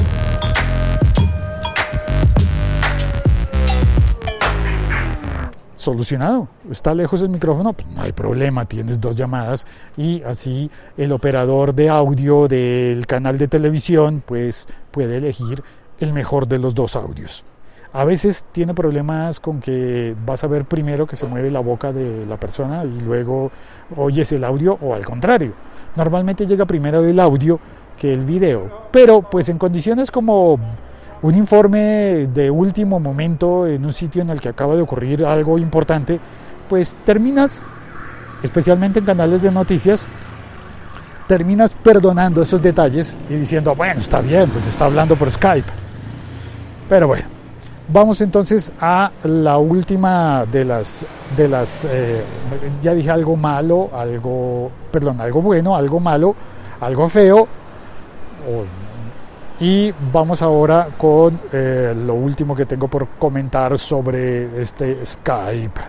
Solucionado. 5.83 6.47
Está 6.71 6.95
lejos 6.95 7.21
el 7.21 7.29
micrófono, 7.29 7.73
pues 7.73 7.87
no 7.89 8.01
hay 8.01 8.11
problema, 8.11 8.65
tienes 8.65 8.99
dos 8.99 9.15
llamadas 9.15 9.67
y 9.97 10.23
así 10.23 10.71
el 10.97 11.11
operador 11.11 11.75
de 11.75 11.89
audio 11.89 12.47
del 12.47 13.05
canal 13.05 13.37
de 13.37 13.47
televisión 13.47 14.23
pues 14.25 14.67
puede 14.91 15.17
elegir 15.17 15.63
el 15.99 16.13
mejor 16.13 16.47
de 16.47 16.59
los 16.59 16.73
dos 16.73 16.95
audios. 16.95 17.45
A 17.91 18.05
veces 18.05 18.45
tiene 18.51 18.73
problemas 18.73 19.39
con 19.39 19.59
que 19.59 20.15
vas 20.25 20.43
a 20.43 20.47
ver 20.47 20.65
primero 20.65 21.05
que 21.05 21.15
se 21.15 21.27
mueve 21.27 21.51
la 21.51 21.59
boca 21.59 21.93
de 21.93 22.25
la 22.25 22.37
persona 22.37 22.83
y 22.85 23.01
luego 23.01 23.51
oyes 23.95 24.31
el 24.31 24.43
audio 24.43 24.79
o 24.81 24.95
al 24.95 25.05
contrario. 25.05 25.53
Normalmente 25.95 26.47
llega 26.47 26.65
primero 26.65 27.05
el 27.05 27.19
audio 27.19 27.59
que 27.95 28.11
el 28.11 28.25
video, 28.25 28.87
pero 28.91 29.21
pues 29.21 29.49
en 29.49 29.59
condiciones 29.59 30.09
como 30.09 30.57
un 31.23 31.35
informe 31.35 32.27
de 32.33 32.51
último 32.51 32.99
momento 32.99 33.65
en 33.65 33.85
un 33.85 33.93
sitio 33.93 34.21
en 34.21 34.29
el 34.29 34.41
que 34.41 34.49
acaba 34.49 34.75
de 34.75 34.81
ocurrir 34.81 35.25
algo 35.25 35.57
importante, 35.57 36.19
pues 36.69 36.97
terminas, 37.05 37.63
especialmente 38.43 38.99
en 38.99 39.05
canales 39.05 39.41
de 39.41 39.49
noticias, 39.49 40.05
terminas 41.27 41.73
perdonando 41.73 42.41
esos 42.41 42.61
detalles 42.61 43.15
y 43.29 43.35
diciendo, 43.35 43.73
bueno, 43.73 44.01
está 44.01 44.19
bien, 44.19 44.49
pues 44.49 44.67
está 44.67 44.85
hablando 44.85 45.15
por 45.15 45.31
Skype. 45.31 45.67
Pero 46.89 47.07
bueno, 47.07 47.23
vamos 47.87 48.19
entonces 48.19 48.73
a 48.81 49.09
la 49.23 49.57
última 49.59 50.45
de 50.51 50.65
las, 50.65 51.05
de 51.37 51.47
las 51.47 51.85
eh, 51.85 52.21
ya 52.81 52.93
dije 52.93 53.09
algo 53.09 53.37
malo, 53.37 53.89
algo, 53.93 54.69
perdón, 54.91 55.21
algo 55.21 55.41
bueno, 55.41 55.77
algo 55.77 56.01
malo, 56.01 56.35
algo 56.81 57.07
feo, 57.07 57.43
o 57.43 58.82
y 59.59 59.93
vamos 60.11 60.41
ahora 60.41 60.89
con 60.97 61.39
eh, 61.51 61.93
lo 61.95 62.15
último 62.15 62.55
que 62.55 62.65
tengo 62.65 62.87
por 62.87 63.07
comentar 63.19 63.77
sobre 63.77 64.61
este 64.61 65.05
Skype. 65.05 65.81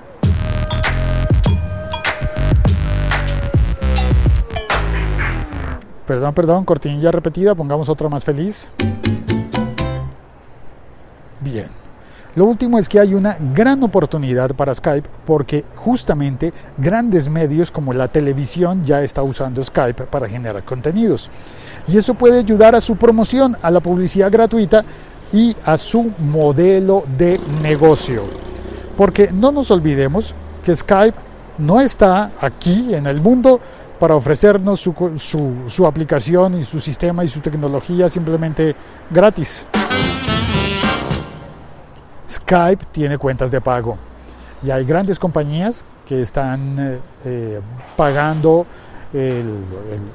Perdón, 6.07 6.35
perdón, 6.35 6.65
cortinilla 6.65 7.11
repetida, 7.11 7.55
pongamos 7.55 7.89
otra 7.89 8.09
más 8.09 8.25
feliz. 8.25 8.71
Bien. 11.41 11.84
Lo 12.37 12.47
último 12.47 12.79
es 12.79 12.89
que 12.89 12.99
hay 12.99 13.15
una 13.15 13.37
gran 13.55 13.83
oportunidad 13.85 14.51
para 14.55 14.75
Skype 14.75 15.09
porque 15.25 15.65
justamente 15.77 16.53
grandes 16.77 17.29
medios 17.29 17.71
como 17.71 17.93
la 17.93 18.09
televisión 18.09 18.85
ya 18.85 19.03
está 19.03 19.23
usando 19.23 19.63
Skype 19.63 20.05
para 20.05 20.29
generar 20.29 20.65
contenidos 20.65 21.31
y 21.87 21.97
eso 21.97 22.15
puede 22.15 22.41
ayudar 22.41 22.75
a 22.75 22.81
su 22.81 22.97
promoción, 22.97 23.57
a 23.63 23.71
la 23.71 23.81
publicidad 23.81 24.33
gratuita 24.33 24.85
y 25.33 25.55
a 25.65 25.77
su 25.77 26.13
modelo 26.19 27.05
de 27.17 27.41
negocio. 27.63 28.25
Porque 28.97 29.31
no 29.33 29.53
nos 29.53 29.71
olvidemos 29.71 30.35
que 30.65 30.75
Skype 30.75 31.19
no 31.59 31.81
está 31.81 32.33
aquí 32.41 32.95
en 32.95 33.07
el 33.07 33.21
mundo 33.21 33.61
para 33.99 34.17
ofrecernos 34.17 34.81
su, 34.81 34.93
su, 35.69 35.87
aplicación 35.87 36.59
y 36.59 36.63
su 36.63 36.81
sistema 36.81 37.25
y 37.25 37.29
su 37.29 37.41
tecnología 37.41 38.09
simplemente 38.09 38.75
gratis. 39.11 39.67
Skype 42.35 42.87
tiene 42.91 43.17
cuentas 43.19 43.51
de 43.51 43.61
pago 43.61 43.97
y 44.63 44.71
hay 44.71 44.85
grandes 44.85 45.19
compañías 45.19 45.85
que 46.07 46.21
están 46.23 46.77
eh, 46.79 46.99
eh, 47.25 47.61
pagando 47.97 48.67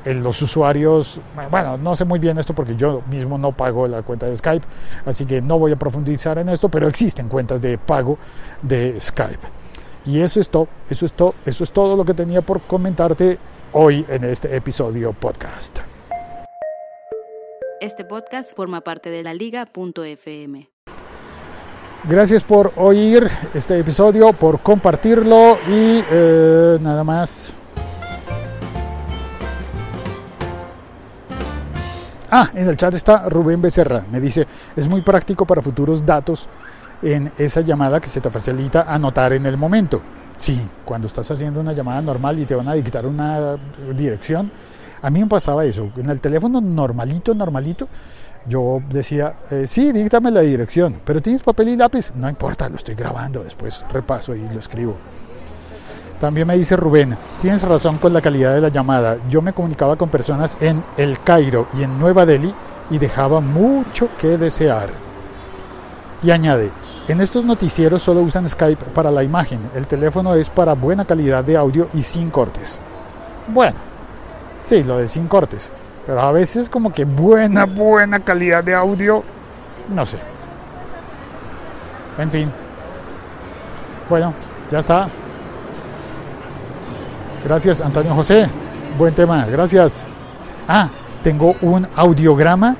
los 0.05 0.41
usuarios, 0.41 1.21
bueno, 1.49 1.77
no 1.77 1.95
sé 1.95 2.03
muy 2.03 2.19
bien 2.19 2.37
esto 2.37 2.53
porque 2.53 2.75
yo 2.75 3.01
mismo 3.09 3.37
no 3.37 3.53
pago 3.53 3.87
la 3.87 4.01
cuenta 4.01 4.25
de 4.25 4.35
Skype, 4.35 4.67
así 5.05 5.25
que 5.25 5.41
no 5.41 5.57
voy 5.57 5.71
a 5.71 5.77
profundizar 5.77 6.37
en 6.37 6.49
esto, 6.49 6.67
pero 6.67 6.89
existen 6.89 7.29
cuentas 7.29 7.61
de 7.61 7.77
pago 7.77 8.17
de 8.61 8.99
Skype. 8.99 9.39
Y 10.05 10.19
eso 10.19 10.41
es 10.41 10.49
todo, 10.49 10.67
eso 10.89 11.05
es 11.05 11.13
todo, 11.13 11.35
eso 11.45 11.63
es 11.63 11.71
todo 11.71 11.95
lo 11.95 12.03
que 12.03 12.13
tenía 12.13 12.41
por 12.41 12.59
comentarte 12.59 13.37
hoy 13.71 14.05
en 14.09 14.25
este 14.25 14.53
episodio 14.53 15.13
podcast. 15.13 15.79
Este 17.79 18.03
podcast 18.03 18.53
forma 18.53 18.81
parte 18.81 19.09
de 19.09 19.23
la 19.23 19.33
liga.fm. 19.33 20.69
Gracias 22.07 22.43
por 22.43 22.71
oír 22.77 23.29
este 23.53 23.77
episodio, 23.77 24.31
por 24.31 24.61
compartirlo 24.61 25.57
y 25.67 26.01
eh, 26.09 26.77
nada 26.81 27.03
más. 27.03 27.53
Ah, 32.31 32.49
en 32.53 32.67
el 32.69 32.77
chat 32.77 32.93
está 32.93 33.27
Rubén 33.27 33.61
Becerra. 33.61 34.05
Me 34.09 34.21
dice, 34.21 34.47
es 34.75 34.87
muy 34.87 35.01
práctico 35.01 35.45
para 35.45 35.61
futuros 35.61 36.05
datos 36.05 36.47
en 37.01 37.31
esa 37.37 37.61
llamada 37.61 37.99
que 37.99 38.07
se 38.07 38.21
te 38.21 38.29
facilita 38.29 38.83
anotar 38.83 39.33
en 39.33 39.45
el 39.45 39.57
momento. 39.57 40.01
Sí, 40.37 40.59
cuando 40.85 41.07
estás 41.07 41.29
haciendo 41.31 41.59
una 41.59 41.73
llamada 41.73 42.01
normal 42.01 42.39
y 42.39 42.45
te 42.45 42.55
van 42.55 42.69
a 42.69 42.73
dictar 42.73 43.05
una 43.05 43.57
dirección, 43.93 44.49
a 45.01 45.09
mí 45.09 45.19
me 45.19 45.27
pasaba 45.27 45.65
eso. 45.65 45.91
En 45.97 46.09
el 46.09 46.21
teléfono 46.21 46.61
normalito, 46.61 47.35
normalito, 47.35 47.89
yo 48.47 48.81
decía, 48.89 49.35
eh, 49.51 49.65
sí, 49.67 49.91
díctame 49.91 50.31
la 50.31 50.41
dirección, 50.41 51.01
pero 51.03 51.21
tienes 51.21 51.41
papel 51.41 51.69
y 51.69 51.75
lápiz, 51.75 52.11
no 52.15 52.29
importa, 52.29 52.69
lo 52.69 52.77
estoy 52.77 52.95
grabando, 52.95 53.43
después 53.43 53.85
repaso 53.91 54.35
y 54.35 54.47
lo 54.49 54.59
escribo. 54.59 54.95
También 56.19 56.47
me 56.47 56.57
dice 56.57 56.75
Rubén, 56.75 57.15
tienes 57.41 57.63
razón 57.63 57.97
con 57.97 58.11
la 58.11 58.21
calidad 58.21 58.53
de 58.53 58.61
la 58.61 58.67
llamada. 58.67 59.17
Yo 59.29 59.41
me 59.41 59.53
comunicaba 59.53 59.95
con 59.95 60.09
personas 60.09 60.57
en 60.59 60.83
El 60.97 61.19
Cairo 61.21 61.67
y 61.77 61.83
en 61.83 61.97
Nueva 61.97 62.25
Delhi 62.25 62.53
y 62.89 62.97
dejaba 62.97 63.39
mucho 63.39 64.09
que 64.19 64.37
desear. 64.37 64.89
Y 66.21 66.31
añade, 66.31 66.71
en 67.07 67.21
estos 67.21 67.45
noticieros 67.45 68.03
solo 68.03 68.19
usan 68.21 68.49
Skype 68.49 68.85
para 68.93 69.11
la 69.11 69.23
imagen. 69.23 69.61
El 69.73 69.87
teléfono 69.87 70.35
es 70.35 70.49
para 70.49 70.73
buena 70.73 71.05
calidad 71.05 71.43
de 71.43 71.55
audio 71.55 71.87
y 71.93 72.03
sin 72.03 72.29
cortes. 72.29 72.79
Bueno, 73.47 73.77
sí, 74.63 74.83
lo 74.83 74.97
de 74.97 75.07
sin 75.07 75.27
cortes. 75.27 75.71
Pero 76.09 76.21
a 76.21 76.31
veces 76.31 76.71
como 76.71 76.91
que 76.91 77.05
buena, 77.05 77.67
buena 77.67 78.19
calidad 78.19 78.63
de 78.63 78.73
audio, 78.73 79.23
no 79.89 80.03
sé. 80.07 80.17
En 82.17 82.31
fin. 82.31 82.51
Bueno, 84.09 84.33
ya 84.71 84.79
está. 84.79 85.07
Gracias, 87.45 87.79
Antonio 87.81 88.15
José. 88.15 88.49
Buen 88.97 89.13
tema, 89.13 89.45
gracias. 89.45 90.07
Ah, 90.67 90.89
tengo 91.21 91.53
un 91.61 91.87
audiograma 91.95 92.75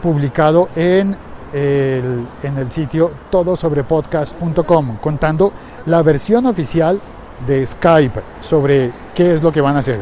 publicado 0.00 0.68
en 0.76 1.16
el, 1.52 2.24
en 2.44 2.56
el 2.56 2.70
sitio 2.70 3.10
todosobrepodcast.com 3.30 4.98
contando 4.98 5.52
la 5.86 6.04
versión 6.04 6.46
oficial 6.46 7.00
de 7.48 7.66
Skype 7.66 8.22
sobre 8.40 8.92
qué 9.12 9.34
es 9.34 9.42
lo 9.42 9.50
que 9.50 9.60
van 9.60 9.74
a 9.74 9.80
hacer. 9.80 9.98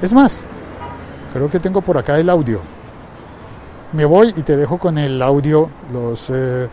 Es 0.00 0.14
más, 0.14 0.46
creo 1.32 1.50
que 1.50 1.60
tengo 1.60 1.80
por 1.80 1.98
acá 1.98 2.18
el 2.18 2.30
audio. 2.30 2.60
Me 3.92 4.04
voy 4.04 4.34
y 4.36 4.42
te 4.42 4.56
dejo 4.56 4.78
con 4.78 4.98
el 4.98 5.20
audio 5.22 5.70
los... 5.92 6.30
Eh, 6.30 6.68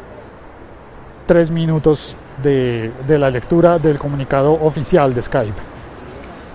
tres 1.26 1.52
minutos 1.52 2.16
de, 2.42 2.92
de 3.08 3.18
la 3.18 3.30
lectura 3.30 3.80
del 3.80 3.98
comunicado 3.98 4.54
oficial 4.54 5.14
de 5.14 5.22
Skype. 5.22 5.56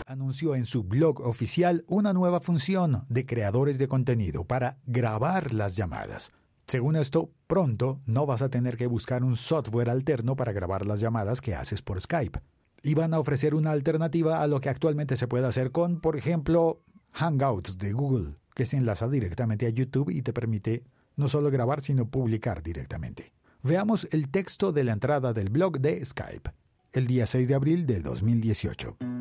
Anunció 0.06 0.54
en 0.54 0.64
su 0.64 0.84
blog 0.84 1.20
oficial 1.20 1.84
una 1.88 2.12
nueva 2.12 2.40
función 2.40 3.04
de 3.08 3.24
creadores 3.24 3.78
de 3.78 3.88
contenido 3.88 4.44
para 4.44 4.78
grabar 4.86 5.54
las 5.54 5.76
llamadas. 5.76 6.32
Según 6.66 6.96
esto, 6.96 7.30
pronto 7.46 8.00
no 8.04 8.26
vas 8.26 8.42
a 8.42 8.50
tener 8.50 8.76
que 8.76 8.86
buscar 8.86 9.24
un 9.24 9.36
software 9.36 9.88
alterno 9.88 10.36
para 10.36 10.52
grabar 10.52 10.84
las 10.84 11.00
llamadas 11.00 11.40
que 11.40 11.54
haces 11.54 11.80
por 11.80 11.98
Skype. 12.00 12.40
Y 12.82 12.94
van 12.94 13.14
a 13.14 13.18
ofrecer 13.18 13.54
una 13.54 13.70
alternativa 13.70 14.42
a 14.42 14.46
lo 14.46 14.60
que 14.60 14.68
actualmente 14.68 15.16
se 15.16 15.26
puede 15.26 15.46
hacer 15.46 15.72
con, 15.72 16.00
por 16.00 16.16
ejemplo, 16.16 16.82
Hangouts 17.12 17.78
de 17.78 17.92
Google, 17.92 18.36
que 18.54 18.66
se 18.66 18.76
enlaza 18.76 19.08
directamente 19.08 19.66
a 19.66 19.70
YouTube 19.70 20.10
y 20.10 20.22
te 20.22 20.32
permite 20.32 20.84
no 21.16 21.28
solo 21.28 21.50
grabar, 21.50 21.82
sino 21.82 22.08
publicar 22.08 22.62
directamente. 22.62 23.32
Veamos 23.62 24.06
el 24.12 24.30
texto 24.30 24.72
de 24.72 24.84
la 24.84 24.92
entrada 24.92 25.32
del 25.32 25.50
blog 25.50 25.80
de 25.80 26.04
Skype, 26.04 26.52
el 26.92 27.06
día 27.06 27.26
6 27.26 27.48
de 27.48 27.54
abril 27.54 27.86
de 27.86 28.00
2018. 28.00 29.17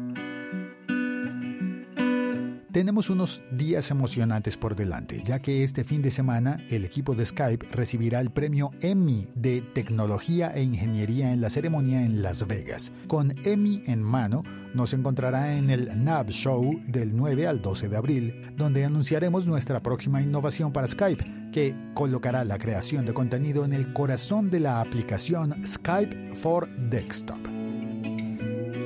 Tenemos 2.72 3.10
unos 3.10 3.42
días 3.50 3.92
emocionantes 3.92 4.58
por 4.58 4.76
delante, 4.76 5.24
ya 5.24 5.40
que 5.40 5.64
este 5.64 5.86
fin 5.86 6.02
de 6.02 6.12
semana 6.12 6.62
el 6.70 6.84
equipo 6.84 7.16
de 7.16 7.26
Skype 7.26 7.66
recibirá 7.72 8.20
el 8.20 8.30
premio 8.30 8.72
Emmy 8.82 9.30
de 9.36 9.62
Tecnología 9.62 10.52
e 10.54 10.64
Ingeniería 10.64 11.32
en 11.32 11.40
la 11.40 11.50
ceremonia 11.50 12.04
en 12.04 12.22
Las 12.22 12.46
Vegas. 12.46 12.92
Con 13.08 13.34
Emmy 13.46 13.84
en 13.88 14.04
mano, 14.04 14.44
nos 14.74 14.94
encontrará 14.94 15.54
en 15.54 15.70
el 15.70 16.04
NAB 16.04 16.30
Show 16.30 16.82
del 16.88 17.16
9 17.16 17.48
al 17.48 17.62
12 17.62 17.88
de 17.88 17.98
abril, 17.98 18.54
donde 18.58 18.84
anunciaremos 18.84 19.48
nuestra 19.48 19.82
próxima 19.82 20.22
innovación 20.22 20.74
para 20.74 20.88
Skype, 20.88 21.52
que 21.54 21.74
colocará 21.94 22.44
la 22.44 22.58
creación 22.58 23.06
de 23.06 23.14
contenido 23.14 23.64
en 23.64 23.72
el 23.72 23.94
corazón 23.94 24.52
de 24.52 24.60
la 24.60 24.82
aplicación 24.82 25.66
Skype 25.66 26.36
for 26.36 26.70
Desktop. 26.90 27.57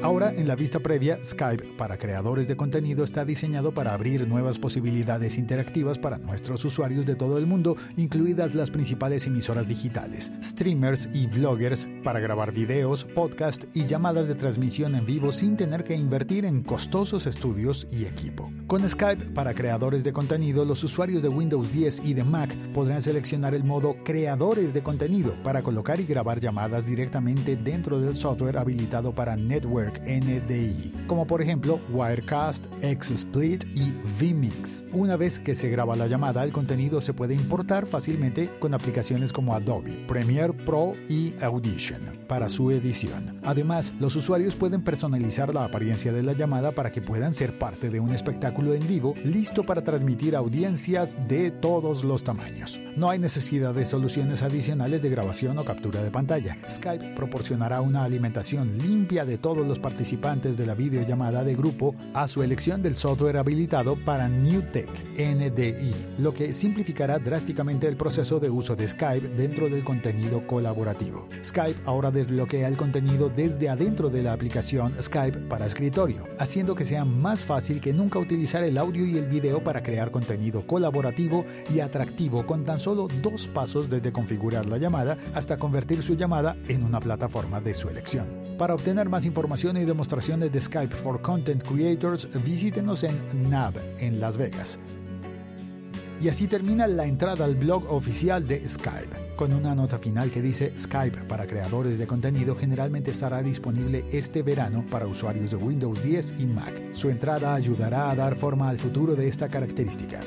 Ahora, 0.03 0.33
en 0.33 0.47
la 0.47 0.55
vista 0.55 0.79
previa, 0.79 1.19
Skype 1.23 1.77
para 1.77 1.97
creadores 1.97 2.47
de 2.47 2.55
contenido 2.55 3.03
está 3.03 3.23
diseñado 3.23 3.71
para 3.71 3.93
abrir 3.93 4.27
nuevas 4.27 4.57
posibilidades 4.57 5.37
interactivas 5.37 5.99
para 5.99 6.17
nuestros 6.17 6.65
usuarios 6.65 7.05
de 7.05 7.13
todo 7.13 7.37
el 7.37 7.45
mundo, 7.45 7.77
incluidas 7.97 8.55
las 8.55 8.71
principales 8.71 9.27
emisoras 9.27 9.67
digitales, 9.67 10.31
streamers 10.41 11.07
y 11.13 11.27
vloggers 11.27 11.87
para 12.03 12.19
grabar 12.19 12.51
videos, 12.51 13.03
podcast 13.03 13.65
y 13.75 13.85
llamadas 13.85 14.27
de 14.27 14.33
transmisión 14.33 14.95
en 14.95 15.05
vivo 15.05 15.31
sin 15.31 15.55
tener 15.55 15.83
que 15.83 15.95
invertir 15.95 16.45
en 16.45 16.63
costosos 16.63 17.27
estudios 17.27 17.87
y 17.91 18.05
equipo. 18.05 18.51
Con 18.65 18.89
Skype 18.89 19.25
para 19.35 19.53
creadores 19.53 20.03
de 20.03 20.13
contenido, 20.13 20.65
los 20.65 20.83
usuarios 20.83 21.21
de 21.21 21.29
Windows 21.29 21.71
10 21.71 22.05
y 22.05 22.15
de 22.15 22.23
Mac 22.23 22.55
podrán 22.73 23.03
seleccionar 23.03 23.53
el 23.53 23.63
modo 23.63 23.95
Creadores 24.03 24.73
de 24.73 24.81
contenido 24.81 25.35
para 25.43 25.61
colocar 25.61 25.99
y 25.99 26.05
grabar 26.05 26.39
llamadas 26.39 26.87
directamente 26.87 27.55
dentro 27.55 27.99
del 27.99 28.15
software 28.15 28.57
habilitado 28.57 29.13
para 29.13 29.35
NDI, 30.05 31.05
como 31.07 31.27
por 31.27 31.41
ejemplo 31.41 31.79
Wirecast, 31.91 32.65
XSplit 32.81 33.65
y 33.75 33.93
vMix. 34.19 34.83
Una 34.93 35.15
vez 35.15 35.39
que 35.39 35.55
se 35.55 35.69
graba 35.69 35.95
la 35.95 36.07
llamada, 36.07 36.43
el 36.43 36.51
contenido 36.51 37.01
se 37.01 37.13
puede 37.13 37.33
importar 37.33 37.85
fácilmente 37.85 38.49
con 38.59 38.73
aplicaciones 38.73 39.33
como 39.33 39.53
Adobe, 39.53 40.05
Premiere 40.07 40.53
Pro 40.53 40.93
y 41.09 41.33
Audition 41.41 42.21
para 42.31 42.47
su 42.47 42.71
edición. 42.71 43.39
Además, 43.43 43.93
los 43.99 44.15
usuarios 44.15 44.55
pueden 44.55 44.81
personalizar 44.81 45.53
la 45.53 45.65
apariencia 45.65 46.13
de 46.13 46.23
la 46.23 46.31
llamada 46.31 46.71
para 46.71 46.89
que 46.89 47.01
puedan 47.01 47.33
ser 47.33 47.59
parte 47.59 47.89
de 47.89 47.99
un 47.99 48.13
espectáculo 48.13 48.73
en 48.73 48.87
vivo 48.87 49.15
listo 49.25 49.65
para 49.65 49.83
transmitir 49.83 50.37
a 50.37 50.39
audiencias 50.39 51.17
de 51.27 51.51
todos 51.51 52.05
los 52.05 52.23
tamaños. 52.23 52.79
No 52.95 53.09
hay 53.09 53.19
necesidad 53.19 53.73
de 53.73 53.83
soluciones 53.83 54.43
adicionales 54.43 55.01
de 55.01 55.09
grabación 55.09 55.57
o 55.57 55.65
captura 55.65 56.01
de 56.01 56.09
pantalla. 56.09 56.57
Skype 56.69 57.15
proporcionará 57.15 57.81
una 57.81 58.05
alimentación 58.05 58.77
limpia 58.77 59.25
de 59.25 59.37
todos 59.37 59.67
los 59.67 59.79
participantes 59.81 60.57
de 60.57 60.65
la 60.65 60.75
videollamada 60.75 61.43
de 61.43 61.55
grupo 61.55 61.95
a 62.13 62.27
su 62.27 62.43
elección 62.43 62.81
del 62.81 62.95
software 62.95 63.37
habilitado 63.37 63.95
para 64.05 64.29
NewTek 64.29 64.89
NDI, 65.17 65.93
lo 66.19 66.33
que 66.33 66.53
simplificará 66.53 67.19
drásticamente 67.19 67.87
el 67.87 67.97
proceso 67.97 68.39
de 68.39 68.49
uso 68.49 68.75
de 68.75 68.87
Skype 68.87 69.29
dentro 69.29 69.69
del 69.69 69.83
contenido 69.83 70.45
colaborativo. 70.47 71.27
Skype 71.43 71.81
ahora 71.85 72.11
desbloquea 72.11 72.67
el 72.67 72.77
contenido 72.77 73.29
desde 73.29 73.69
adentro 73.69 74.09
de 74.09 74.23
la 74.23 74.33
aplicación 74.33 74.93
Skype 75.01 75.39
para 75.49 75.65
escritorio, 75.65 76.23
haciendo 76.39 76.75
que 76.75 76.85
sea 76.85 77.05
más 77.05 77.41
fácil 77.41 77.81
que 77.81 77.93
nunca 77.93 78.19
utilizar 78.19 78.63
el 78.63 78.77
audio 78.77 79.05
y 79.05 79.17
el 79.17 79.25
video 79.25 79.63
para 79.63 79.83
crear 79.83 80.11
contenido 80.11 80.65
colaborativo 80.65 81.45
y 81.73 81.79
atractivo 81.79 82.45
con 82.45 82.63
tan 82.65 82.79
solo 82.79 83.07
dos 83.21 83.47
pasos 83.47 83.89
desde 83.89 84.11
configurar 84.11 84.65
la 84.65 84.77
llamada 84.77 85.17
hasta 85.33 85.57
convertir 85.57 86.03
su 86.03 86.15
llamada 86.15 86.55
en 86.67 86.83
una 86.83 86.99
plataforma 86.99 87.61
de 87.61 87.73
su 87.73 87.89
elección. 87.89 88.27
Para 88.57 88.75
obtener 88.75 89.09
más 89.09 89.25
información 89.25 89.70
y 89.77 89.85
demostraciones 89.85 90.51
de 90.51 90.61
Skype 90.61 90.95
for 90.95 91.21
Content 91.21 91.63
Creators, 91.63 92.27
visítenos 92.43 93.03
en 93.03 93.17
NAB, 93.49 93.75
en 93.99 94.19
Las 94.19 94.37
Vegas. 94.37 94.79
Y 96.21 96.29
así 96.29 96.47
termina 96.47 96.85
la 96.87 97.05
entrada 97.05 97.45
al 97.45 97.55
blog 97.55 97.91
oficial 97.91 98.47
de 98.47 98.67
Skype, 98.67 99.35
con 99.35 99.53
una 99.53 99.73
nota 99.73 99.97
final 99.97 100.29
que 100.29 100.41
dice 100.41 100.71
Skype 100.77 101.21
para 101.23 101.47
creadores 101.47 101.97
de 101.97 102.05
contenido 102.05 102.55
generalmente 102.55 103.11
estará 103.11 103.41
disponible 103.41 104.05
este 104.11 104.43
verano 104.43 104.85
para 104.91 105.07
usuarios 105.07 105.51
de 105.51 105.57
Windows 105.57 106.03
10 106.03 106.35
y 106.39 106.45
Mac. 106.45 106.93
Su 106.93 107.09
entrada 107.09 107.55
ayudará 107.55 108.11
a 108.11 108.15
dar 108.15 108.35
forma 108.35 108.69
al 108.69 108.77
futuro 108.77 109.15
de 109.15 109.27
esta 109.27 109.49
característica. 109.49 110.19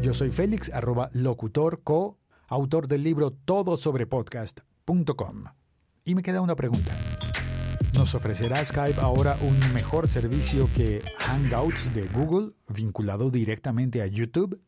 Yo 0.00 0.14
soy 0.14 0.30
Félix, 0.30 0.70
arroba 0.72 1.10
locutor 1.12 1.82
co, 1.82 2.18
autor 2.48 2.88
del 2.88 3.02
libro 3.02 3.32
todo 3.32 3.76
sobre 3.76 4.06
podcast.com. 4.06 5.44
Y 6.04 6.14
me 6.14 6.22
queda 6.22 6.40
una 6.40 6.54
pregunta. 6.54 6.96
¿Nos 7.96 8.14
ofrecerá 8.14 8.62
Skype 8.62 9.00
ahora 9.00 9.38
un 9.40 9.58
mejor 9.72 10.06
servicio 10.06 10.68
que 10.74 11.02
Hangouts 11.18 11.94
de 11.94 12.06
Google 12.08 12.52
vinculado 12.68 13.30
directamente 13.30 14.02
a 14.02 14.06
YouTube? 14.06 14.60